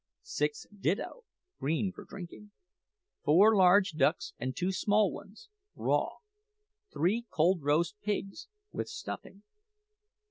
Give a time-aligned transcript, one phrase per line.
[0.23, 1.25] 6 Ditto,
[1.59, 2.49] green (for drinking).
[3.23, 6.09] 4 Large ducks and two small ones, raw.
[6.91, 9.43] 3 Cold roast pigs, with stuffing.